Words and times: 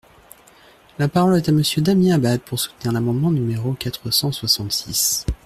La 0.97 1.07
parole 1.07 1.37
est 1.37 1.47
à 1.47 1.51
Monsieur 1.51 1.79
Damien 1.83 2.15
Abad, 2.15 2.41
pour 2.41 2.59
soutenir 2.59 2.91
l’amendement 2.91 3.29
numéro 3.29 3.73
quatre 3.73 4.09
cent 4.09 4.31
soixante-six. 4.31 5.27